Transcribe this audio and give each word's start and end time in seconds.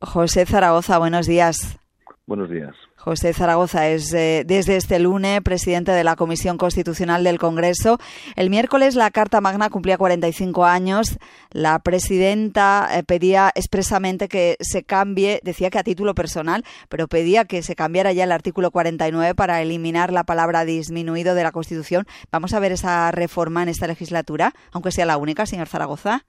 José 0.00 0.46
Zaragoza, 0.46 0.98
buenos 0.98 1.26
días. 1.26 1.78
Buenos 2.26 2.48
días. 2.48 2.74
José 2.96 3.32
Zaragoza 3.32 3.88
es 3.88 4.12
eh, 4.14 4.44
desde 4.46 4.76
este 4.76 4.98
lunes 4.98 5.40
presidente 5.42 5.92
de 5.92 6.04
la 6.04 6.16
Comisión 6.16 6.58
Constitucional 6.58 7.24
del 7.24 7.38
Congreso. 7.38 7.98
El 8.36 8.50
miércoles 8.50 8.94
la 8.94 9.10
Carta 9.10 9.40
Magna 9.40 9.68
cumplía 9.68 9.98
45 9.98 10.64
años. 10.64 11.18
La 11.50 11.78
presidenta 11.80 12.88
eh, 12.92 13.02
pedía 13.02 13.50
expresamente 13.54 14.28
que 14.28 14.56
se 14.60 14.84
cambie, 14.84 15.40
decía 15.44 15.70
que 15.70 15.78
a 15.78 15.82
título 15.82 16.14
personal, 16.14 16.64
pero 16.88 17.08
pedía 17.08 17.44
que 17.44 17.62
se 17.62 17.74
cambiara 17.74 18.12
ya 18.12 18.24
el 18.24 18.32
artículo 18.32 18.70
49 18.70 19.34
para 19.34 19.60
eliminar 19.60 20.12
la 20.12 20.24
palabra 20.24 20.64
disminuido 20.64 21.34
de 21.34 21.42
la 21.42 21.52
Constitución. 21.52 22.06
Vamos 22.30 22.54
a 22.54 22.60
ver 22.60 22.72
esa 22.72 23.10
reforma 23.10 23.62
en 23.62 23.68
esta 23.68 23.86
legislatura, 23.86 24.54
aunque 24.72 24.92
sea 24.92 25.04
la 25.04 25.16
única, 25.16 25.46
señor 25.46 25.68
Zaragoza. 25.68 26.24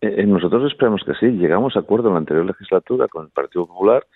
Eh, 0.00 0.24
nosotros 0.26 0.70
esperamos 0.70 1.02
que 1.04 1.14
sí. 1.14 1.26
Llegamos 1.26 1.76
a 1.76 1.80
acuerdo 1.80 2.08
en 2.08 2.14
la 2.14 2.20
anterior 2.20 2.46
legislatura 2.46 3.08
con 3.08 3.26
el 3.26 3.30
Partido 3.30 3.66
Popular 3.66 4.06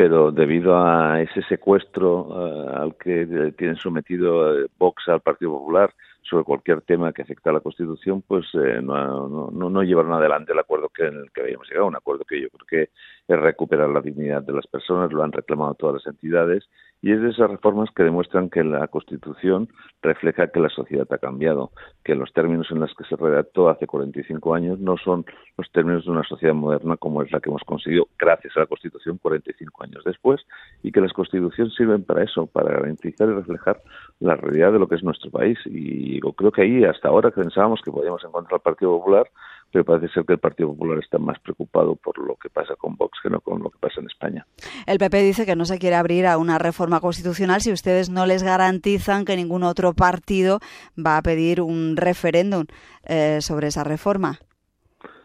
pero 0.00 0.32
debido 0.32 0.78
a 0.78 1.20
ese 1.20 1.42
secuestro 1.42 2.28
eh, 2.30 2.74
al 2.74 2.96
que 2.96 3.52
tienen 3.58 3.76
sometido 3.76 4.58
eh, 4.58 4.66
Vox 4.78 5.06
al 5.08 5.20
Partido 5.20 5.52
Popular 5.52 5.92
sobre 6.22 6.44
cualquier 6.44 6.80
tema 6.80 7.12
que 7.12 7.20
afecta 7.20 7.50
a 7.50 7.52
la 7.52 7.60
Constitución, 7.60 8.22
pues 8.26 8.46
eh, 8.54 8.80
no, 8.82 9.50
no, 9.50 9.68
no, 9.68 9.82
llevaron 9.82 10.14
adelante 10.14 10.52
el 10.52 10.58
acuerdo 10.58 10.88
que, 10.88 11.06
en 11.06 11.16
el 11.16 11.30
que 11.32 11.42
habíamos 11.42 11.68
llegado, 11.68 11.86
un 11.86 11.96
acuerdo 11.96 12.24
que 12.24 12.40
yo 12.40 12.48
creo 12.48 12.66
que 12.66 12.92
es 13.30 13.40
recuperar 13.40 13.88
la 13.88 14.00
dignidad 14.00 14.42
de 14.42 14.52
las 14.52 14.66
personas, 14.66 15.12
lo 15.12 15.22
han 15.22 15.30
reclamado 15.30 15.74
todas 15.74 16.02
las 16.02 16.06
entidades 16.06 16.68
y 17.00 17.12
es 17.12 17.22
de 17.22 17.30
esas 17.30 17.48
reformas 17.48 17.88
que 17.94 18.02
demuestran 18.02 18.50
que 18.50 18.64
la 18.64 18.88
Constitución 18.88 19.68
refleja 20.02 20.48
que 20.48 20.58
la 20.58 20.68
sociedad 20.68 21.06
ha 21.10 21.18
cambiado, 21.18 21.70
que 22.04 22.14
los 22.14 22.32
términos 22.32 22.66
en 22.70 22.80
los 22.80 22.92
que 22.94 23.04
se 23.04 23.16
redactó 23.16 23.68
hace 23.68 23.86
45 23.86 24.54
años 24.54 24.80
no 24.80 24.96
son 24.96 25.24
los 25.56 25.70
términos 25.70 26.04
de 26.04 26.10
una 26.10 26.24
sociedad 26.24 26.54
moderna 26.54 26.96
como 26.96 27.22
es 27.22 27.30
la 27.30 27.40
que 27.40 27.50
hemos 27.50 27.62
conseguido 27.62 28.08
gracias 28.18 28.56
a 28.56 28.60
la 28.60 28.66
Constitución 28.66 29.18
45 29.18 29.84
años 29.84 30.02
después 30.04 30.40
y 30.82 30.90
que 30.90 31.00
las 31.00 31.12
constituciones 31.12 31.72
sirven 31.74 32.02
para 32.02 32.24
eso, 32.24 32.46
para 32.46 32.72
garantizar 32.72 33.28
y 33.28 33.32
reflejar 33.32 33.80
la 34.18 34.34
realidad 34.34 34.72
de 34.72 34.80
lo 34.80 34.88
que 34.88 34.96
es 34.96 35.04
nuestro 35.04 35.30
país. 35.30 35.58
Y 35.66 36.20
creo 36.20 36.50
que 36.50 36.62
ahí 36.62 36.84
hasta 36.84 37.08
ahora 37.08 37.30
pensábamos 37.30 37.80
que 37.82 37.92
podíamos 37.92 38.24
encontrar 38.24 38.54
al 38.54 38.62
Partido 38.62 38.98
Popular 38.98 39.30
pero 39.72 39.84
parece 39.84 40.12
ser 40.12 40.24
que 40.24 40.34
el 40.34 40.38
Partido 40.38 40.70
Popular 40.70 40.98
está 40.98 41.18
más 41.18 41.38
preocupado 41.40 41.96
por 41.96 42.18
lo 42.18 42.36
que 42.36 42.50
pasa 42.50 42.74
con 42.76 42.96
Vox 42.96 43.18
que 43.22 43.30
no 43.30 43.40
con 43.40 43.62
lo 43.62 43.70
que 43.70 43.78
pasa 43.78 44.00
en 44.00 44.06
España. 44.06 44.46
El 44.86 44.98
PP 44.98 45.22
dice 45.22 45.46
que 45.46 45.56
no 45.56 45.64
se 45.64 45.78
quiere 45.78 45.96
abrir 45.96 46.26
a 46.26 46.38
una 46.38 46.58
reforma 46.58 47.00
constitucional 47.00 47.60
si 47.60 47.72
ustedes 47.72 48.10
no 48.10 48.26
les 48.26 48.42
garantizan 48.42 49.24
que 49.24 49.36
ningún 49.36 49.62
otro 49.62 49.92
partido 49.92 50.60
va 50.98 51.16
a 51.16 51.22
pedir 51.22 51.60
un 51.60 51.96
referéndum 51.96 52.66
eh, 53.04 53.38
sobre 53.40 53.68
esa 53.68 53.84
reforma 53.84 54.40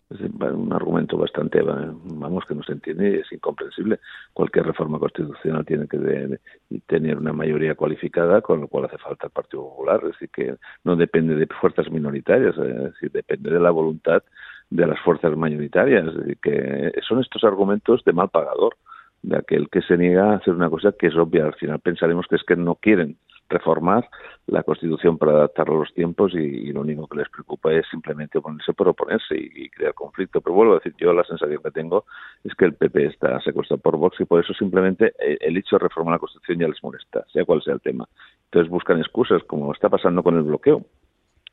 es 0.10 0.20
un 0.22 0.72
argumento 0.72 1.18
bastante, 1.18 1.62
vamos, 1.62 2.46
que 2.46 2.54
no 2.54 2.62
se 2.64 2.74
entiende 2.74 3.22
es 3.22 3.32
incomprensible. 3.32 4.00
Cualquier 4.34 4.68
reforma 4.68 5.00
constitucional 5.00 5.66
tiene 5.66 5.88
que 5.88 6.40
tener 6.86 7.18
una 7.18 7.34
mayoría 7.34 7.74
cualificada, 7.76 8.42
con 8.42 8.62
lo 8.62 8.68
cual 8.68 8.86
hace 8.86 9.00
falta 9.00 9.28
el 9.28 9.32
Partido 9.32 9.64
Popular. 9.64 10.02
Es 10.04 10.12
decir, 10.12 10.30
que 10.30 10.56
no 10.84 10.96
depende 10.96 11.36
de 11.36 11.48
fuerzas 11.48 11.90
minoritarias, 11.90 12.56
es 12.58 12.84
decir, 12.94 13.12
depende 13.12 13.50
de 13.50 13.60
la 13.60 13.72
voluntad 13.72 14.24
de 14.70 14.86
las 14.86 15.00
fuerzas 15.00 15.36
mayoritarias. 15.36 16.08
Es 16.08 16.18
decir, 16.18 16.38
que 16.40 16.92
son 17.08 17.20
estos 17.22 17.44
argumentos 17.44 18.04
de 18.06 18.14
mal 18.14 18.30
pagador, 18.30 18.76
de 19.24 19.38
aquel 19.38 19.70
que 19.70 19.82
se 19.82 19.98
niega 19.98 20.34
a 20.34 20.36
hacer 20.36 20.54
una 20.54 20.70
cosa 20.70 20.92
que 20.92 21.08
es 21.08 21.16
obvia. 21.16 21.46
Al 21.46 21.56
final 21.56 21.80
pensaremos 21.80 22.28
que 22.28 22.36
es 22.36 22.44
que 22.44 22.56
no 22.56 22.76
quieren 22.76 23.18
reformar 23.50 24.10
la 24.48 24.64
Constitución 24.64 25.18
para 25.18 25.34
adaptarlo 25.34 25.76
a 25.76 25.80
los 25.80 25.94
tiempos 25.94 26.34
y, 26.34 26.72
lo 26.72 26.82
único 26.82 27.08
que 27.08 27.18
les 27.18 27.30
preocupa 27.30 27.74
es 27.74 27.86
simplemente 27.90 28.38
oponerse 28.38 28.74
por 28.74 28.88
oponerse 28.88 29.36
y, 29.36 29.70
crear 29.70 29.94
conflicto. 29.94 30.42
Pero 30.42 30.56
vuelvo 30.56 30.74
a 30.74 30.76
decir, 30.78 30.94
yo 30.98 31.14
la 31.14 31.24
sensación 31.24 31.62
que 31.64 31.72
tengo 31.72 32.06
es 32.44 32.54
que 32.56 32.66
el 32.66 32.74
PP 32.74 33.06
está 33.08 33.40
secuestrado 33.42 33.82
por 33.82 33.98
Vox 33.98 34.20
y 34.20 34.26
por 34.26 34.44
eso 34.44 34.54
simplemente 34.54 35.14
eh, 35.20 35.38
el 35.42 35.58
hecho 35.58 35.78
de 35.78 35.84
reformar 35.84 36.14
la 36.14 36.20
Constitución 36.20 36.60
ya 36.60 36.68
les 36.68 36.84
molesta, 36.84 37.26
sea 37.32 37.46
cual 37.46 37.62
sea 37.62 37.74
el 37.74 37.82
tema. 37.82 38.08
Entonces 38.46 38.70
buscan 38.70 39.00
excusas, 39.00 39.44
como 39.44 39.72
está 39.74 39.90
pasando 39.90 40.24
con 40.24 40.36
el 40.36 40.44
bloqueo 40.44 40.86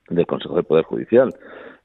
del 0.09 0.27
Consejo 0.27 0.55
del 0.55 0.65
Poder 0.65 0.85
Judicial. 0.85 1.33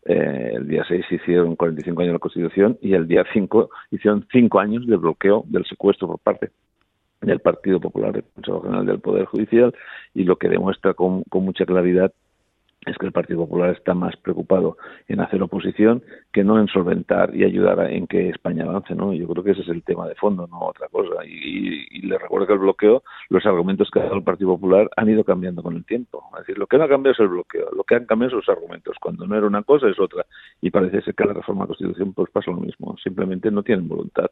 Eh, 0.06 0.52
el 0.56 0.68
día 0.68 0.86
6 0.88 1.06
hicieron 1.12 1.56
45 1.56 2.02
años 2.02 2.10
de 2.10 2.14
la 2.14 2.20
Constitución 2.20 2.78
y 2.82 2.94
el 2.94 3.08
día 3.08 3.26
5 3.34 3.70
hicieron 3.92 4.26
5 4.32 4.60
años 4.60 4.88
de 4.88 4.96
bloqueo 4.96 5.44
del 5.48 5.66
secuestro 5.66 6.08
por 6.08 6.20
parte 6.20 6.52
del 7.22 7.40
Partido 7.40 7.80
Popular 7.80 8.14
del 8.14 8.24
Consejo 8.36 8.62
General 8.62 8.86
del 8.86 9.00
Poder 9.00 9.26
Judicial 9.26 9.74
y 10.14 10.24
lo 10.24 10.38
que 10.38 10.50
demuestra 10.50 10.94
con, 10.94 11.24
mucha 11.32 11.66
claridad 11.66 12.12
es 12.86 12.98
que 12.98 13.06
el 13.06 13.12
Partido 13.12 13.40
Popular 13.40 13.72
está 13.72 13.94
más 13.94 14.16
preocupado 14.16 14.78
en 15.10 15.20
hacer 15.20 15.42
oposición 15.42 16.04
que 16.32 16.46
no 16.46 16.58
en 16.58 16.68
solventar 16.68 17.36
y 17.36 17.44
ayudar 17.44 17.82
a, 17.82 17.92
en 17.92 18.08
que 18.08 18.30
España 18.30 18.64
avance, 18.64 18.96
¿no? 18.96 19.12
Yo 19.14 19.28
creo 19.28 19.44
que 19.44 19.52
ese 19.52 19.62
es 19.62 19.68
el 19.68 19.84
tema 19.84 20.08
de 20.08 20.16
fondo, 20.16 20.48
no 20.48 20.60
otra 20.62 20.88
cosa. 20.88 21.26
Y, 21.26 21.86
y, 21.92 22.02
le 22.04 22.18
recuerdo 22.18 22.48
que 22.48 22.54
el 22.54 22.60
bloqueo, 22.60 23.04
los 23.30 23.46
argumentos 23.46 23.90
que 23.92 24.00
ha 24.00 24.04
dado 24.04 24.16
el 24.16 24.24
Partido 24.24 24.52
Popular 24.52 24.90
han 24.96 25.10
ido 25.10 25.26
cambiando 25.26 25.62
con 25.62 25.76
el 25.76 25.84
tiempo. 25.84 26.24
Es 26.36 26.42
decir, 26.42 26.58
lo 26.58 26.68
que 26.68 26.78
no 26.78 26.86
ha 26.86 26.88
cambiado 26.88 27.12
es 27.12 27.20
el 27.20 27.28
bloqueo, 27.28 27.70
lo 27.76 27.84
que 27.84 27.96
han 27.96 28.06
cambiado 28.06 28.30
son 28.30 28.40
los 28.40 28.50
argumentos. 28.50 28.96
Cuando 29.02 29.28
no 29.28 29.36
era 29.36 29.48
una 29.48 29.64
cosa 29.64 29.90
es 29.90 30.00
otra. 30.00 30.26
Y 30.62 30.70
parece 30.70 31.02
ser 31.02 31.14
que 31.14 31.26
la 31.26 31.34
reforma 31.34 31.66
de 31.66 31.66
la 31.66 31.76
Constitución 31.76 32.14
pues 32.14 32.32
pasa 32.32 32.52
lo 32.52 32.58
mismo. 32.58 32.96
Simplemente 33.04 33.52
no 33.52 33.64
tienen 33.64 33.90
voluntad 33.90 34.28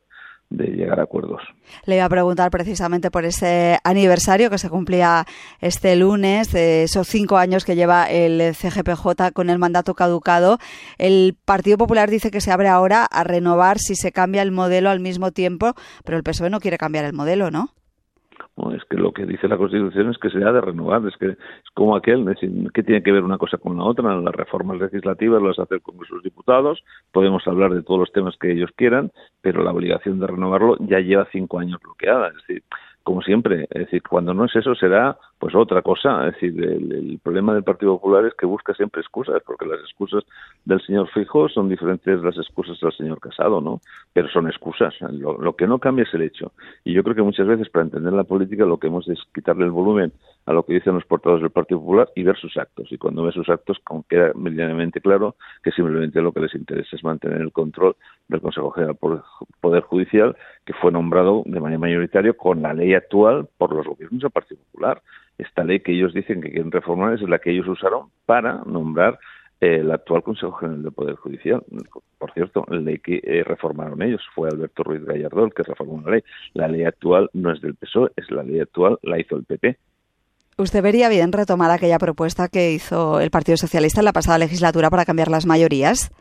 de 0.50 0.68
llegar 0.68 1.00
a 1.00 1.04
acuerdos. 1.04 1.42
Le 1.86 1.96
iba 1.96 2.06
a 2.06 2.10
preguntar 2.10 2.52
precisamente 2.52 3.12
por 3.12 3.26
ese 3.26 3.80
aniversario 3.84 4.50
que 4.50 4.58
se 4.58 4.70
cumplía 4.70 5.26
este 5.60 5.96
lunes, 5.96 6.54
esos 6.54 7.08
cinco 7.08 7.38
años 7.38 7.66
que 7.66 7.76
lleva 7.76 8.10
el 8.10 8.56
CGPJ 8.56 9.32
con 9.34 9.50
el 9.50 9.60
mandato 9.60 9.94
caducado. 9.96 10.60
El 10.98 11.36
Partido 11.46 11.78
Popular 11.78 12.10
dice 12.10 12.32
que 12.32 12.42
se 12.42 12.52
abre 12.52 12.68
ahora 12.68 13.06
a 13.06 13.24
renovar 13.24 13.80
si 13.80 13.96
se 13.96 14.12
cambia 14.12 14.42
el 14.42 14.52
modelo 14.52 14.90
al 14.90 15.00
mismo 15.00 15.32
tiempo, 15.32 15.74
pero 16.04 16.18
el 16.18 16.24
PSOE 16.24 16.50
no 16.50 16.60
quiere 16.60 16.78
cambiar 16.78 17.06
el 17.06 17.14
modelo, 17.14 17.52
¿no? 17.52 17.74
Es 18.74 18.86
que 18.86 18.98
lo 18.98 19.12
que 19.12 19.26
dice 19.26 19.48
la 19.48 19.58
Constitución 19.58 20.10
es 20.10 20.18
que 20.18 20.30
se 20.30 20.44
ha 20.44 20.52
de 20.52 20.62
renovar, 20.62 21.06
es 21.08 21.18
que 21.18 21.28
es 21.28 21.38
como 21.74 21.96
aquel, 21.96 22.22
es 22.22 22.40
decir, 22.40 22.72
¿qué 22.74 22.84
tiene 22.84 23.04
que 23.04 23.12
ver 23.12 23.24
una 23.24 23.38
cosa 23.38 23.58
con 23.58 23.78
la 23.78 23.84
otra? 23.84 24.16
Las 24.16 24.34
reformas 24.34 24.80
legislativas 24.80 25.42
las 25.42 25.60
hace 25.60 25.76
el 25.76 25.82
Congreso 25.82 26.16
los 26.16 26.24
Diputados, 26.24 26.84
podemos 27.12 27.46
hablar 27.48 27.74
de 27.74 27.84
todos 27.84 28.00
los 28.00 28.12
temas 28.14 28.36
que 28.40 28.52
ellos 28.52 28.72
quieran, 28.76 29.12
pero 29.42 29.64
la 29.64 29.72
obligación 29.72 30.20
de 30.20 30.28
renovarlo 30.28 30.78
ya 30.80 31.00
lleva 31.00 31.28
cinco 31.32 31.60
años 31.60 31.82
bloqueada, 31.82 32.30
es 32.30 32.36
decir, 32.36 32.64
como 33.06 33.22
siempre, 33.22 33.68
es 33.70 33.86
decir, 33.86 34.02
cuando 34.02 34.34
no 34.34 34.46
es 34.46 34.56
eso 34.56 34.74
será 34.74 35.16
pues 35.38 35.54
otra 35.54 35.84
cosa, 35.84 36.28
es 36.28 36.34
decir, 36.34 36.60
el, 36.60 37.20
problema 37.22 37.54
del 37.54 37.64
Partido 37.64 37.94
Popular 38.00 38.26
es 38.26 38.34
que 38.34 38.48
busca 38.48 38.74
siempre 38.74 39.02
excusas, 39.02 39.44
porque 39.46 39.68
las 39.68 39.80
excusas 39.82 40.24
del 40.66 40.82
señor 40.82 41.08
Fijo 41.10 41.48
son 41.48 41.70
diferentes 41.70 42.20
de 42.20 42.26
las 42.26 42.36
excusas 42.36 42.80
del 42.80 42.92
señor 42.94 43.20
Casado, 43.20 43.62
¿no? 43.62 43.80
Pero 44.12 44.28
son 44.30 44.48
excusas, 44.48 44.96
lo, 45.02 45.38
lo, 45.38 45.56
que 45.56 45.68
no 45.68 45.78
cambia 45.78 46.02
es 46.02 46.14
el 46.16 46.24
hecho. 46.24 46.52
Y 46.84 46.94
yo 46.94 47.04
creo 47.04 47.16
que 47.16 47.22
muchas 47.22 47.46
veces 47.46 47.70
para 47.70 47.86
entender 47.86 48.12
la 48.12 48.24
política 48.24 48.66
lo 48.66 48.80
que 48.80 48.88
hemos 48.88 49.08
es 49.08 49.20
quitarle 49.36 49.66
el 49.66 49.72
volumen 49.72 50.12
a 50.46 50.54
lo 50.54 50.64
que 50.64 50.74
dicen 50.74 50.94
los 50.94 51.06
portadores 51.06 51.42
del 51.42 51.52
Partido 51.52 51.80
Popular 51.80 52.10
y 52.16 52.24
ver 52.24 52.38
sus 52.38 52.56
actos. 52.58 52.92
Y 52.92 52.98
cuando 52.98 53.24
ve 53.24 53.32
sus 53.32 53.50
actos 53.50 53.82
queda 54.08 54.32
medianamente 54.36 55.02
claro 55.02 55.36
que 55.64 55.72
simplemente 55.72 56.22
lo 56.22 56.32
que 56.32 56.42
les 56.42 56.54
interesa 56.54 56.96
es 56.96 57.04
mantener 57.04 57.42
el 57.42 57.52
control 57.52 57.96
del 58.28 58.42
Consejo 58.42 58.72
General 58.72 58.98
del 59.02 59.20
Poder 59.60 59.84
Judicial, 59.84 60.36
que 60.66 60.74
fue 60.74 60.92
nombrado 60.92 61.44
de 61.46 61.60
manera 61.60 61.80
mayoritaria 61.80 62.34
con 62.34 62.62
la 62.62 62.74
ley 62.74 62.94
actual 62.94 63.48
por 63.58 63.74
los 63.74 63.86
gobiernos 63.86 64.22
del 64.22 64.32
Partido 64.32 64.62
Popular. 64.72 65.02
Esta 65.38 65.64
ley 65.64 65.80
que 65.80 65.94
ellos 65.94 66.14
dicen 66.14 66.42
que 66.42 66.52
quieren 66.52 66.72
reformar 66.72 67.14
es 67.14 67.22
la 67.22 67.40
que 67.40 67.52
ellos 67.52 67.68
usaron 67.68 68.10
para 68.26 68.62
nombrar 68.66 69.20
el 69.60 69.92
actual 69.92 70.24
Consejo 70.24 70.54
General 70.54 70.84
del 70.84 70.92
Poder 70.92 71.16
Judicial. 71.16 71.64
Por 72.18 72.32
cierto, 72.34 72.66
la 72.70 72.80
ley 72.80 73.00
que 73.00 73.22
eh, 73.24 73.44
reformaron 73.44 74.02
ellos 74.02 74.22
fue 74.34 74.50
Alberto 74.50 74.84
Ruiz 74.84 75.04
Gallardo 75.04 75.50
que 75.50 75.64
reformó 75.64 76.02
la 76.02 76.12
ley. 76.12 76.24
La 76.54 76.68
ley 76.68 76.84
actual 76.84 77.30
no 77.34 77.52
es 77.52 77.62
del 77.62 77.76
PSOE, 77.76 78.12
es 78.16 78.30
la 78.32 78.44
ley 78.44 78.60
actual, 78.60 79.00
la 79.02 79.20
hizo 79.20 79.36
el 79.36 79.44
PP. 79.44 79.78
¿Usted 80.58 80.82
vería 80.82 81.10
bien 81.10 81.34
retomar 81.34 81.70
aquella 81.70 82.00
propuesta 82.00 82.48
que 82.48 82.72
hizo 82.72 83.20
el 83.20 83.30
Partido 83.30 83.58
Socialista 83.58 84.00
en 84.00 84.06
la 84.06 84.14
pasada 84.14 84.38
legislatura 84.38 84.90
para 84.90 85.04
cambiar 85.04 85.28
las 85.28 85.46
mayorías? 85.46 86.14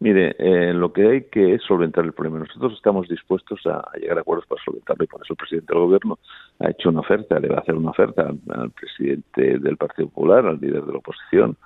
Mire, 0.00 0.36
eh, 0.38 0.74
lo 0.74 0.92
que 0.92 1.08
hay 1.08 1.22
que 1.30 1.54
es 1.54 1.62
solventar 1.62 2.04
el 2.04 2.12
problema. 2.12 2.40
Nosotros 2.40 2.74
estamos 2.74 3.08
dispuestos 3.08 3.60
a, 3.64 3.88
llegar 3.98 4.18
a 4.18 4.20
acuerdos 4.20 4.46
para 4.46 4.62
solventarlo 4.62 5.04
y 5.04 5.06
por 5.06 5.22
eso 5.22 5.32
el 5.32 5.38
presidente 5.38 5.72
del 5.72 5.82
gobierno 5.82 6.18
ha 6.58 6.70
hecho 6.72 6.90
una 6.90 7.00
oferta, 7.00 7.40
le 7.40 7.48
va 7.48 7.56
a 7.56 7.60
hacer 7.60 7.74
una 7.74 7.90
oferta 7.92 8.28
al, 8.50 8.70
presidente 8.72 9.58
del 9.58 9.78
Partido 9.78 10.08
Popular, 10.08 10.44
al 10.44 10.60
líder 10.60 10.84
de 10.84 10.92
la 10.92 10.98
oposición, 10.98 11.56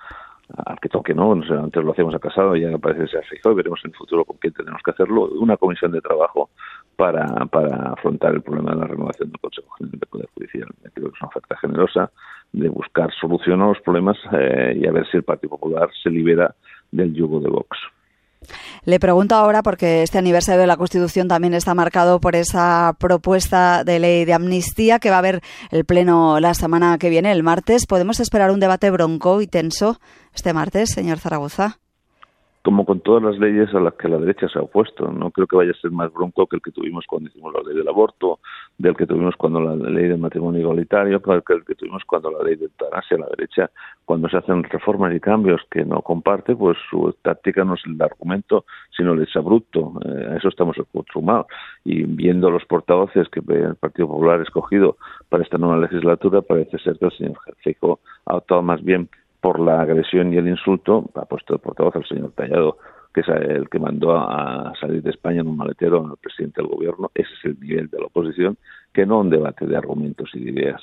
al 0.64 0.78
que 0.78 0.88
toque, 0.88 1.14
¿no? 1.14 1.32
antes 1.32 1.82
lo 1.82 1.90
hacemos 1.90 2.14
a 2.14 2.20
Casado, 2.20 2.54
ya 2.54 2.78
parece 2.78 3.06
que 3.06 3.08
se 3.08 3.18
ha 3.18 3.22
fijado 3.22 3.56
veremos 3.56 3.80
en 3.84 3.90
el 3.90 3.96
futuro 3.96 4.24
con 4.24 4.36
quién 4.36 4.52
tenemos 4.52 4.80
que 4.84 4.92
hacerlo. 4.92 5.30
Una 5.40 5.56
comisión 5.56 5.90
de 5.90 6.00
trabajo 6.00 6.50
para, 6.96 7.26
para 7.46 7.92
afrontar 7.92 8.34
el 8.34 8.42
problema 8.42 8.72
de 8.72 8.80
la 8.80 8.86
renovación 8.86 9.30
del 9.30 9.40
Consejo 9.40 9.68
General 9.78 10.00
del 10.00 10.08
Poder 10.08 10.28
Judicial. 10.34 10.68
Creo 10.94 11.10
que 11.10 11.16
es 11.16 11.22
una 11.22 11.28
oferta 11.28 11.56
generosa 11.58 12.10
de 12.52 12.68
buscar 12.68 13.10
solución 13.20 13.60
a 13.62 13.68
los 13.68 13.80
problemas 13.80 14.16
eh, 14.32 14.78
y 14.80 14.86
a 14.86 14.92
ver 14.92 15.06
si 15.10 15.18
el 15.18 15.22
Partido 15.22 15.50
Popular 15.50 15.88
se 16.02 16.10
libera 16.10 16.54
del 16.90 17.12
yugo 17.14 17.40
de 17.40 17.50
Vox. 17.50 17.76
Le 18.84 19.00
pregunto 19.00 19.34
ahora, 19.34 19.62
porque 19.62 20.02
este 20.02 20.18
aniversario 20.18 20.60
de 20.60 20.66
la 20.66 20.76
Constitución 20.76 21.26
también 21.26 21.54
está 21.54 21.74
marcado 21.74 22.20
por 22.20 22.36
esa 22.36 22.94
propuesta 22.98 23.82
de 23.82 23.98
ley 23.98 24.24
de 24.24 24.34
amnistía 24.34 24.98
que 25.00 25.10
va 25.10 25.16
a 25.16 25.18
haber 25.18 25.40
el 25.70 25.84
Pleno 25.84 26.38
la 26.38 26.54
semana 26.54 26.96
que 26.98 27.10
viene, 27.10 27.32
el 27.32 27.42
martes. 27.42 27.86
¿Podemos 27.86 28.20
esperar 28.20 28.50
un 28.52 28.60
debate 28.60 28.90
bronco 28.90 29.40
y 29.40 29.48
tenso 29.48 29.98
este 30.32 30.52
martes, 30.52 30.90
señor 30.90 31.18
Zaragoza? 31.18 31.78
Como 32.66 32.84
con 32.84 32.98
todas 32.98 33.22
las 33.22 33.38
leyes 33.38 33.72
a 33.76 33.78
las 33.78 33.94
que 33.94 34.08
la 34.08 34.18
derecha 34.18 34.48
se 34.48 34.58
ha 34.58 34.62
opuesto. 34.62 35.06
No 35.12 35.30
creo 35.30 35.46
que 35.46 35.54
vaya 35.54 35.70
a 35.70 35.80
ser 35.80 35.92
más 35.92 36.12
bronco 36.12 36.48
que 36.48 36.56
el 36.56 36.62
que 36.62 36.72
tuvimos 36.72 37.04
cuando 37.06 37.28
hicimos 37.28 37.54
la 37.54 37.62
ley 37.62 37.76
del 37.76 37.86
aborto, 37.86 38.40
del 38.76 38.96
que 38.96 39.06
tuvimos 39.06 39.36
cuando 39.36 39.60
la 39.60 39.76
ley 39.76 40.08
del 40.08 40.18
matrimonio 40.18 40.62
igualitario, 40.62 41.22
que 41.22 41.52
el 41.52 41.64
que 41.64 41.76
tuvimos 41.76 42.02
cuando 42.04 42.28
la 42.32 42.42
ley 42.42 42.56
de 42.56 42.64
eutanasia. 42.64 43.18
La 43.18 43.28
derecha, 43.28 43.70
cuando 44.04 44.28
se 44.28 44.38
hacen 44.38 44.64
reformas 44.64 45.14
y 45.14 45.20
cambios 45.20 45.60
que 45.70 45.84
no 45.84 46.02
comparte, 46.02 46.56
pues 46.56 46.76
su 46.90 47.14
táctica 47.22 47.62
no 47.62 47.74
es 47.74 47.82
el 47.86 48.02
argumento, 48.02 48.64
sino 48.96 49.12
el 49.12 49.28
abrupto. 49.32 49.92
Eh, 50.04 50.30
a 50.32 50.36
eso 50.36 50.48
estamos 50.48 50.76
acostumbrados. 50.76 51.46
Y 51.84 52.02
viendo 52.02 52.50
los 52.50 52.64
portavoces 52.64 53.28
que 53.28 53.38
el 53.46 53.76
Partido 53.76 54.08
Popular 54.08 54.40
ha 54.40 54.42
escogido 54.42 54.96
para 55.28 55.44
esta 55.44 55.56
nueva 55.56 55.78
legislatura, 55.78 56.42
parece 56.42 56.78
ser 56.78 56.98
que 56.98 57.04
el 57.04 57.12
señor 57.12 57.38
Fijo 57.58 58.00
ha 58.24 58.38
optado 58.38 58.62
más 58.62 58.82
bien 58.82 59.08
por 59.40 59.60
la 59.60 59.80
agresión 59.80 60.32
y 60.32 60.36
el 60.36 60.48
insulto, 60.48 61.10
ha 61.14 61.24
puesto 61.24 61.54
de 61.54 61.58
portavoz 61.58 61.96
al 61.96 62.06
señor 62.06 62.32
Tallado, 62.32 62.78
que 63.14 63.22
es 63.22 63.28
el 63.28 63.68
que 63.70 63.78
mandó 63.78 64.16
a 64.16 64.72
salir 64.80 65.02
de 65.02 65.10
España 65.10 65.40
en 65.40 65.48
un 65.48 65.56
maletero 65.56 66.06
al 66.06 66.16
presidente 66.18 66.60
del 66.60 66.70
gobierno. 66.70 67.10
Ese 67.14 67.30
es 67.38 67.44
el 67.46 67.60
nivel 67.60 67.88
de 67.88 67.98
la 67.98 68.06
oposición, 68.06 68.58
que 68.92 69.06
no 69.06 69.20
un 69.20 69.30
debate 69.30 69.66
de 69.66 69.76
argumentos 69.76 70.30
y 70.34 70.44
de 70.44 70.50
ideas. 70.50 70.82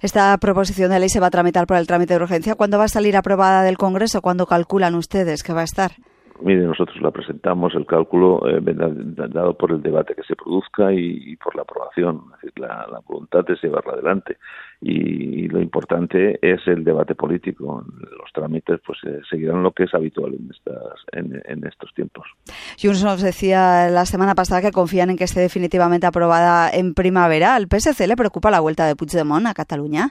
Esta 0.00 0.36
proposición 0.38 0.90
de 0.90 1.00
ley 1.00 1.08
se 1.08 1.20
va 1.20 1.26
a 1.26 1.30
tramitar 1.30 1.66
por 1.66 1.76
el 1.76 1.86
trámite 1.86 2.14
de 2.14 2.22
urgencia. 2.22 2.54
¿Cuándo 2.54 2.78
va 2.78 2.84
a 2.84 2.88
salir 2.88 3.16
aprobada 3.16 3.62
del 3.62 3.78
Congreso? 3.78 4.22
¿Cuándo 4.22 4.46
calculan 4.46 4.94
ustedes 4.94 5.42
que 5.42 5.52
va 5.52 5.62
a 5.62 5.64
estar? 5.64 5.92
Mire, 6.42 6.62
nosotros 6.62 7.00
la 7.00 7.10
presentamos, 7.10 7.74
el 7.74 7.86
cálculo 7.86 8.40
eh, 8.48 8.60
dado 8.62 9.54
por 9.56 9.72
el 9.72 9.82
debate 9.82 10.14
que 10.14 10.22
se 10.22 10.36
produzca 10.36 10.92
y, 10.92 11.36
por 11.36 11.56
la 11.56 11.62
aprobación, 11.62 12.22
es 12.34 12.42
decir, 12.42 12.52
la, 12.56 13.00
voluntad 13.06 13.44
es 13.48 13.62
llevarla 13.62 13.94
adelante. 13.94 14.36
Y, 14.80 15.48
lo 15.48 15.60
importante 15.60 16.38
es 16.42 16.66
el 16.66 16.84
debate 16.84 17.14
político. 17.14 17.84
Los 18.18 18.32
trámites 18.32 18.80
pues 18.84 18.98
eh, 19.04 19.20
seguirán 19.30 19.62
lo 19.62 19.72
que 19.72 19.84
es 19.84 19.94
habitual 19.94 20.34
en, 20.34 20.50
estas, 20.50 21.00
en, 21.12 21.66
estos 21.66 21.94
tiempos. 21.94 22.26
Junts 22.80 23.04
nos 23.04 23.22
decía 23.22 23.88
la 23.88 24.04
semana 24.04 24.34
pasada 24.34 24.60
que 24.60 24.72
confían 24.72 25.10
en 25.10 25.16
que 25.16 25.24
esté 25.24 25.40
definitivamente 25.40 26.06
aprobada 26.06 26.68
en 26.70 26.94
primavera. 26.94 27.54
¿Al 27.54 27.68
PSC 27.68 28.06
le 28.06 28.16
preocupa 28.16 28.50
la 28.50 28.60
vuelta 28.60 28.86
de 28.86 28.96
Puigdemont 28.96 29.46
a 29.46 29.54
Cataluña? 29.54 30.10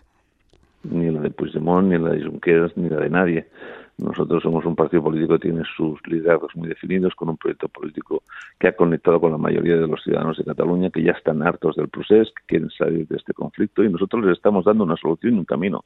Ni 0.83 1.12
la 1.12 1.19
de 1.22 1.31
Puigdemont, 1.31 1.88
ni 1.88 1.98
la 1.98 2.12
de 2.12 2.24
Junqueras, 2.24 2.75
ni 2.77 2.89
la 2.89 2.98
de 2.98 3.10
nadie 3.10 3.48
nosotros 3.97 4.44
somos 4.44 4.65
un 4.65 4.75
partido 4.75 5.03
político 5.03 5.33
que 5.33 5.50
tiene 5.50 5.63
sus 5.77 6.00
liderazgos 6.07 6.56
muy 6.56 6.68
definidos, 6.68 7.15
con 7.15 7.30
un 7.30 7.38
proyecto 7.38 7.69
político 7.69 8.24
que 8.59 8.68
ha 8.68 8.75
conectado 8.75 9.21
con 9.21 9.31
la 9.31 9.38
mayoría 9.38 9.77
de 9.77 9.88
los 9.88 10.03
ciudadanos 10.03 10.38
de 10.38 10.44
Cataluña, 10.44 10.89
que 10.89 11.01
ya 11.01 11.13
están 11.13 11.42
hartos 11.42 11.75
del 11.77 11.88
procés, 11.88 12.27
que 12.36 12.44
quieren 12.45 12.69
salir 12.71 13.07
de 13.07 13.15
este 13.15 13.33
conflicto, 13.33 13.83
y 13.83 13.89
nosotros 13.89 14.25
les 14.25 14.38
estamos 14.38 14.65
dando 14.65 14.83
una 14.83 14.97
solución 14.97 15.36
y 15.36 15.39
un 15.39 15.45
camino. 15.45 15.86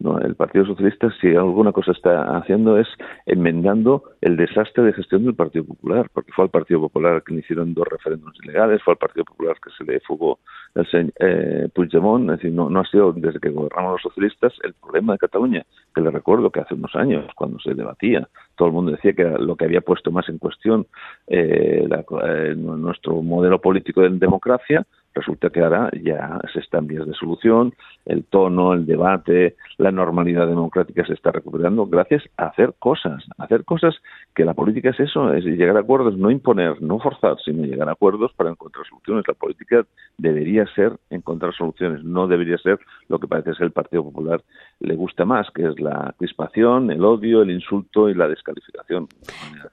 No, 0.00 0.16
el 0.20 0.36
Partido 0.36 0.64
Socialista, 0.64 1.12
si 1.20 1.34
alguna 1.34 1.72
cosa 1.72 1.90
está 1.90 2.36
haciendo, 2.36 2.78
es 2.78 2.86
enmendando 3.26 4.04
el 4.20 4.36
desastre 4.36 4.84
de 4.84 4.92
gestión 4.92 5.24
del 5.24 5.34
Partido 5.34 5.64
Popular, 5.64 6.08
porque 6.12 6.30
fue 6.32 6.44
al 6.44 6.50
Partido 6.50 6.80
Popular 6.82 7.24
que 7.24 7.34
le 7.34 7.40
hicieron 7.40 7.74
dos 7.74 7.88
referéndums 7.88 8.38
ilegales, 8.44 8.80
fue 8.84 8.92
al 8.92 8.98
Partido 8.98 9.24
Popular 9.24 9.56
que 9.60 9.70
se 9.76 9.90
le 9.90 9.98
fugó 10.00 10.38
el 10.76 11.12
eh, 11.18 11.68
Puigdemont, 11.74 12.30
es 12.30 12.36
decir, 12.36 12.52
no, 12.52 12.70
no 12.70 12.80
ha 12.80 12.84
sido 12.84 13.12
desde 13.12 13.40
que 13.40 13.50
gobernamos 13.50 13.94
los 13.94 14.02
socialistas 14.02 14.52
el 14.62 14.74
problema 14.74 15.14
de 15.14 15.18
Cataluña, 15.18 15.66
le 16.00 16.10
recuerdo 16.10 16.50
que 16.50 16.60
hace 16.60 16.74
unos 16.74 16.94
años, 16.94 17.26
cuando 17.34 17.58
se 17.60 17.74
debatía, 17.74 18.28
todo 18.56 18.68
el 18.68 18.74
mundo 18.74 18.92
decía 18.92 19.12
que 19.12 19.24
lo 19.24 19.56
que 19.56 19.64
había 19.64 19.80
puesto 19.80 20.10
más 20.10 20.28
en 20.28 20.38
cuestión 20.38 20.86
eh, 21.26 21.88
eh 21.88 22.54
nuestro 22.56 23.22
modelo 23.22 23.60
político 23.60 24.02
de 24.02 24.10
democracia, 24.10 24.86
resulta 25.18 25.50
que 25.50 25.60
ahora 25.60 25.90
ya 26.02 26.40
se 26.52 26.60
está 26.60 26.78
en 26.78 26.86
vías 26.86 27.06
de 27.06 27.14
solución, 27.14 27.74
el 28.06 28.24
tono, 28.24 28.72
el 28.72 28.86
debate, 28.86 29.56
la 29.76 29.90
normalidad 29.90 30.46
democrática 30.46 31.04
se 31.06 31.12
está 31.12 31.30
recuperando 31.30 31.86
gracias 31.86 32.22
a 32.36 32.46
hacer 32.46 32.74
cosas, 32.78 33.24
hacer 33.38 33.64
cosas 33.64 33.94
que 34.34 34.44
la 34.44 34.54
política 34.54 34.90
es 34.90 35.00
eso, 35.00 35.32
es 35.32 35.44
llegar 35.44 35.76
a 35.76 35.80
acuerdos, 35.80 36.16
no 36.16 36.30
imponer, 36.30 36.80
no 36.80 36.98
forzar, 36.98 37.36
sino 37.44 37.64
llegar 37.64 37.88
a 37.88 37.92
acuerdos 37.92 38.32
para 38.34 38.50
encontrar 38.50 38.86
soluciones. 38.86 39.24
La 39.26 39.34
política 39.34 39.84
debería 40.16 40.64
ser 40.74 40.92
encontrar 41.10 41.54
soluciones, 41.54 42.04
no 42.04 42.26
debería 42.26 42.58
ser 42.58 42.78
lo 43.08 43.18
que 43.18 43.26
parece 43.26 43.54
ser 43.54 43.66
el 43.66 43.72
Partido 43.72 44.04
Popular 44.04 44.42
le 44.80 44.94
gusta 44.94 45.24
más, 45.24 45.48
que 45.54 45.66
es 45.66 45.80
la 45.80 46.14
crispación, 46.18 46.90
el 46.90 47.04
odio, 47.04 47.42
el 47.42 47.50
insulto 47.50 48.08
y 48.08 48.14
la 48.14 48.28
descalificación. 48.28 49.08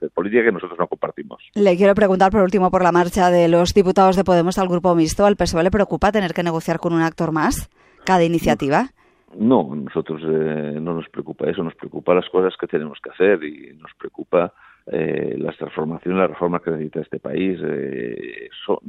De 0.00 0.08
política 0.10 0.44
que 0.44 0.52
nosotros 0.52 0.78
no 0.78 0.88
compartimos. 0.88 1.42
Le 1.54 1.76
quiero 1.76 1.94
preguntar 1.94 2.32
por 2.32 2.42
último 2.42 2.70
por 2.70 2.82
la 2.82 2.92
marcha 2.92 3.30
de 3.30 3.48
los 3.48 3.72
diputados 3.72 4.16
de 4.16 4.24
Podemos 4.24 4.58
al 4.58 4.68
grupo 4.68 4.94
mixto. 4.94 5.24
¿Al 5.24 5.35
PSOE 5.36 5.62
le 5.62 5.70
preocupa 5.70 6.12
tener 6.12 6.32
que 6.32 6.42
negociar 6.42 6.78
con 6.78 6.92
un 6.92 7.02
actor 7.02 7.32
más 7.32 7.70
cada 8.04 8.24
iniciativa? 8.24 8.90
No, 9.34 9.74
nosotros 9.74 10.22
eh, 10.24 10.78
no 10.80 10.94
nos 10.94 11.08
preocupa 11.08 11.50
eso, 11.50 11.62
nos 11.62 11.74
preocupa 11.74 12.14
las 12.14 12.28
cosas 12.30 12.54
que 12.58 12.66
tenemos 12.66 12.98
que 13.02 13.10
hacer 13.10 13.42
y 13.44 13.76
nos 13.76 13.92
preocupa 13.98 14.52
eh, 14.86 15.34
las 15.38 15.56
transformaciones, 15.56 16.18
las 16.18 16.30
reformas 16.30 16.62
que 16.62 16.70
necesita 16.70 17.00
este 17.00 17.18
país. 17.18 17.58
Eh, 17.62 18.48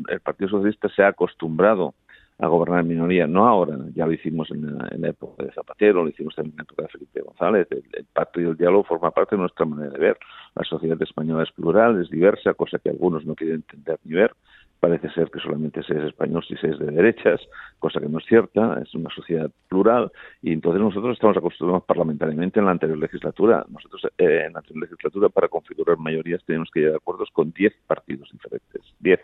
el 0.09 0.19
Partido 0.21 0.49
Socialista 0.49 0.89
se 0.89 1.03
ha 1.03 1.09
acostumbrado 1.09 1.95
a 2.39 2.47
gobernar 2.47 2.81
en 2.81 2.87
minoría, 2.87 3.25
no 3.25 3.47
ahora, 3.47 3.75
ya 3.95 4.05
lo 4.05 4.13
hicimos 4.13 4.51
en 4.51 4.77
la, 4.77 5.07
época 5.07 5.43
de 5.43 5.51
Zapatero, 5.51 6.03
lo 6.03 6.09
hicimos 6.09 6.35
también 6.35 6.53
en 6.53 6.57
la 6.57 6.63
época 6.63 6.83
de 6.83 6.89
Felipe 6.89 7.21
González, 7.21 7.67
el, 7.71 8.05
pacto 8.13 8.39
y 8.39 8.43
el 8.43 8.55
diálogo 8.55 8.83
forma 8.83 9.09
parte 9.09 9.35
de 9.35 9.41
nuestra 9.41 9.65
manera 9.65 9.91
de 9.91 9.97
ver. 9.97 10.17
La 10.55 10.63
sociedad 10.63 11.01
española 11.01 11.43
es 11.43 11.51
plural, 11.51 11.99
es 11.99 12.11
diversa, 12.11 12.53
cosa 12.53 12.77
que 12.77 12.89
algunos 12.89 13.25
no 13.25 13.33
quieren 13.33 13.57
entender 13.57 13.97
ni 14.03 14.13
ver. 14.13 14.35
Parece 14.79 15.09
ser 15.09 15.31
que 15.31 15.39
solamente 15.39 15.81
se 15.83 15.93
es 15.97 16.03
español 16.03 16.43
si 16.47 16.55
se 16.57 16.69
es 16.69 16.79
de 16.79 16.91
derechas, 16.91 17.41
cosa 17.79 17.99
que 17.99 18.07
no 18.07 18.19
es 18.19 18.25
cierta, 18.25 18.79
es 18.81 18.93
una 18.93 19.09
sociedad 19.09 19.49
plural 19.67 20.11
y 20.41 20.53
entonces 20.53 20.81
nosotros 20.81 21.13
estamos 21.13 21.37
acostumbrados 21.37 21.83
parlamentariamente 21.85 22.59
en 22.59 22.65
la 22.65 22.71
anterior 22.71 22.97
legislatura. 22.97 23.65
Nosotros 23.69 24.05
eh, 24.17 24.43
en 24.45 24.53
la 24.53 24.59
anterior 24.59 24.83
legislatura 24.83 25.29
para 25.29 25.47
configurar 25.47 25.97
mayorías 25.97 26.43
tenemos 26.45 26.69
que 26.71 26.81
llegar 26.81 26.95
a 26.95 26.97
acuerdos 26.97 27.29
con 27.31 27.51
10 27.51 27.73
partidos 27.87 28.29
diferentes, 28.31 28.81
10 28.99 29.19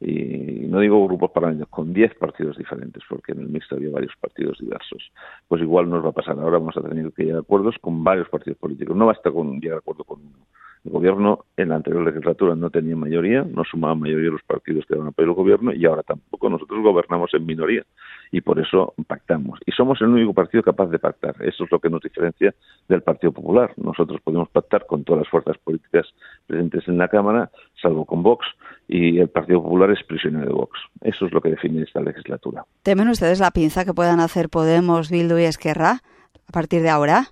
y 0.00 0.66
no 0.68 0.80
digo 0.80 1.06
grupos 1.06 1.30
parlamentarios, 1.30 1.70
con 1.70 1.92
10 1.92 2.14
partidos 2.16 2.56
diferentes, 2.58 3.02
porque 3.08 3.32
en 3.32 3.40
el 3.40 3.48
mixto 3.48 3.76
había 3.76 3.90
varios 3.90 4.12
partidos 4.20 4.58
diversos. 4.58 5.10
Pues 5.48 5.62
igual 5.62 5.88
nos 5.88 6.04
va 6.04 6.10
a 6.10 6.12
pasar 6.12 6.38
ahora, 6.38 6.58
vamos 6.58 6.76
a 6.76 6.82
tener 6.82 7.12
que 7.12 7.24
llegar 7.24 7.38
a 7.38 7.40
acuerdos 7.40 7.76
con 7.80 8.02
varios 8.02 8.28
partidos 8.28 8.58
políticos. 8.58 8.96
No 8.96 9.06
basta 9.06 9.30
con 9.30 9.60
llegar 9.60 9.76
a 9.76 9.78
acuerdo 9.78 10.04
con 10.04 10.20
uno. 10.20 10.46
El 10.84 10.92
gobierno 10.92 11.46
en 11.56 11.70
la 11.70 11.76
anterior 11.76 12.04
legislatura 12.04 12.54
no 12.54 12.68
tenía 12.68 12.94
mayoría, 12.94 13.42
no 13.42 13.64
sumaban 13.64 14.00
mayoría 14.00 14.30
los 14.30 14.42
partidos 14.42 14.84
que 14.86 14.94
daban 14.94 15.08
apoyo 15.08 15.30
al 15.30 15.34
gobierno 15.34 15.72
y 15.72 15.86
ahora 15.86 16.02
tampoco. 16.02 16.50
Nosotros 16.50 16.82
gobernamos 16.82 17.32
en 17.32 17.46
minoría 17.46 17.82
y 18.30 18.42
por 18.42 18.58
eso 18.58 18.92
pactamos. 19.06 19.60
Y 19.64 19.72
somos 19.72 20.00
el 20.02 20.08
único 20.08 20.34
partido 20.34 20.62
capaz 20.62 20.88
de 20.88 20.98
pactar. 20.98 21.36
Eso 21.40 21.64
es 21.64 21.72
lo 21.72 21.78
que 21.78 21.88
nos 21.88 22.02
diferencia 22.02 22.54
del 22.86 23.02
Partido 23.02 23.32
Popular. 23.32 23.72
Nosotros 23.76 24.20
podemos 24.22 24.50
pactar 24.50 24.84
con 24.86 25.04
todas 25.04 25.22
las 25.22 25.30
fuerzas 25.30 25.56
políticas 25.58 26.06
presentes 26.46 26.86
en 26.86 26.98
la 26.98 27.08
Cámara, 27.08 27.50
salvo 27.80 28.04
con 28.04 28.22
Vox, 28.22 28.46
y 28.86 29.18
el 29.18 29.28
Partido 29.28 29.62
Popular 29.62 29.90
es 29.90 30.04
prisionero 30.04 30.46
de 30.46 30.52
Vox. 30.52 30.78
Eso 31.00 31.26
es 31.26 31.32
lo 31.32 31.40
que 31.40 31.50
define 31.50 31.82
esta 31.82 32.02
legislatura. 32.02 32.66
¿Temen 32.82 33.08
ustedes 33.08 33.40
la 33.40 33.52
pinza 33.52 33.86
que 33.86 33.94
puedan 33.94 34.20
hacer 34.20 34.50
Podemos, 34.50 35.10
Bildu 35.10 35.38
y 35.38 35.44
Esquerra 35.44 36.02
a 36.46 36.52
partir 36.52 36.82
de 36.82 36.90
ahora? 36.90 37.28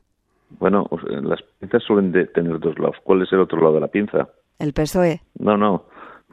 Bueno, 0.58 0.88
las 1.22 1.40
pinzas 1.58 1.82
suelen 1.82 2.12
tener 2.32 2.58
dos 2.58 2.78
lados. 2.78 2.96
¿Cuál 3.02 3.22
es 3.22 3.32
el 3.32 3.40
otro 3.40 3.60
lado 3.60 3.74
de 3.74 3.80
la 3.80 3.88
pinza? 3.88 4.28
El 4.58 4.72
PSOE. 4.72 5.20
No, 5.38 5.56
no. 5.56 5.84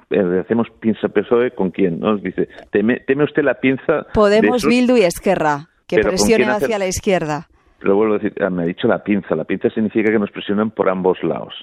Eh, 0.10 0.42
hacemos 0.44 0.68
pinza 0.80 1.08
PSOE 1.08 1.52
con 1.52 1.72
quién, 1.72 2.00
¿no? 2.00 2.18
Dice, 2.18 2.50
teme, 2.72 3.24
usted 3.24 3.44
la 3.44 3.56
pinza. 3.56 4.08
Podemos, 4.14 4.66
Bildu 4.66 4.98
y 4.98 5.02
Esquerra, 5.02 5.70
que 5.88 5.98
presionen 6.00 6.50
hacia 6.50 6.80
la 6.80 6.88
izquierda. 6.88 7.48
Pero 7.80 7.96
vuelvo 7.96 8.16
a 8.16 8.18
decir, 8.18 8.34
ah, 8.44 8.50
me 8.50 8.64
ha 8.64 8.66
dicho 8.66 8.88
la 8.88 9.04
pinza. 9.04 9.36
La 9.36 9.46
pinza 9.46 9.70
significa 9.70 10.12
que 10.12 10.20
nos 10.20 10.32
presionan 10.32 10.72
por 10.72 10.90
ambos 10.90 11.22
lados. 11.24 11.54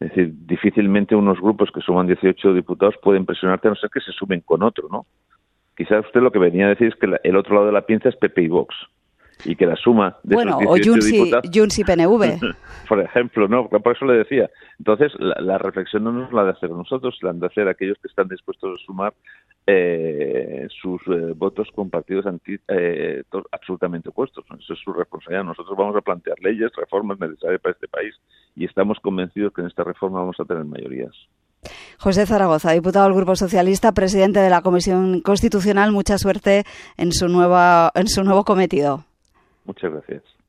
Es 0.00 0.08
decir, 0.08 0.32
difícilmente 0.46 1.14
unos 1.14 1.40
grupos 1.40 1.70
que 1.72 1.80
suman 1.80 2.06
18 2.08 2.54
diputados 2.54 2.94
pueden 3.02 3.24
presionarte 3.24 3.68
a 3.68 3.70
no 3.70 3.76
ser 3.76 3.90
que 3.90 4.00
se 4.00 4.12
sumen 4.12 4.40
con 4.40 4.62
otro, 4.62 4.88
¿no? 4.90 5.06
Quizás 5.76 6.04
usted 6.04 6.20
lo 6.20 6.32
que 6.32 6.38
venía 6.38 6.66
a 6.66 6.70
decir 6.70 6.88
es 6.88 6.94
que 6.96 7.06
el 7.22 7.36
otro 7.36 7.54
lado 7.54 7.66
de 7.66 7.72
la 7.72 7.86
pinza 7.86 8.08
es 8.08 8.16
PP 8.16 8.42
y 8.42 8.48
Vox 8.48 8.74
y 9.44 9.56
que 9.56 9.66
la 9.66 9.76
suma 9.76 10.16
de 10.22 10.34
bueno, 10.34 10.58
esos 10.60 10.74
18 10.74 10.92
o 10.92 10.96
diputados... 11.04 11.78
y 11.78 11.84
PNV. 11.84 12.54
por 12.88 13.00
ejemplo, 13.00 13.48
¿no? 13.48 13.68
Por 13.68 13.96
eso 13.96 14.04
le 14.04 14.18
decía. 14.18 14.50
Entonces, 14.78 15.12
la, 15.18 15.58
reflexión 15.58 16.04
no 16.04 16.12
nos 16.12 16.32
la 16.32 16.44
de 16.44 16.50
hacer 16.50 16.70
nosotros, 16.70 17.18
la 17.22 17.30
han 17.30 17.40
de 17.40 17.46
hacer 17.46 17.68
aquellos 17.68 17.98
que 18.00 18.08
están 18.08 18.28
dispuestos 18.28 18.80
a 18.80 18.84
sumar 18.84 19.14
eh, 19.66 20.66
sus 20.80 21.00
eh, 21.08 21.32
votos 21.36 21.68
con 21.74 21.88
partidos 21.88 22.26
anti, 22.26 22.56
eh, 22.68 23.22
absolutamente 23.50 24.08
opuestos. 24.08 24.44
Eso 24.58 24.72
es 24.72 24.78
su 24.80 24.92
responsabilidad. 24.92 25.44
Nosotros 25.44 25.76
vamos 25.76 25.96
a 25.96 26.00
plantear 26.00 26.38
leyes, 26.40 26.70
reformas 26.76 27.18
necesarias 27.18 27.60
para 27.60 27.72
este 27.72 27.88
país 27.88 28.14
y 28.56 28.64
estamos 28.64 28.98
convencidos 29.00 29.52
que 29.52 29.62
en 29.62 29.68
esta 29.68 29.84
reforma 29.84 30.20
vamos 30.20 30.38
a 30.40 30.44
tener 30.44 30.64
mayorías. 30.64 31.14
José 31.98 32.26
Zaragoza, 32.26 32.72
diputado 32.72 33.06
del 33.06 33.14
Grupo 33.14 33.36
Socialista, 33.36 33.92
presidente 33.92 34.40
de 34.40 34.50
la 34.50 34.62
Comisión 34.62 35.20
Constitucional, 35.20 35.92
mucha 35.92 36.18
suerte 36.18 36.64
en 36.96 37.12
su, 37.12 37.28
nueva, 37.28 37.92
en 37.94 38.08
su 38.08 38.24
nuevo 38.24 38.44
cometido. 38.44 39.04
Muchas 39.64 39.90
gracias. 39.92 40.41